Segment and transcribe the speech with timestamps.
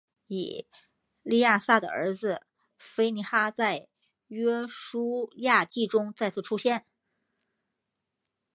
[0.25, 0.65] 以
[1.21, 2.41] 利亚撒的儿子
[2.79, 3.87] 非尼哈在
[4.29, 6.87] 约书亚记中再次出现。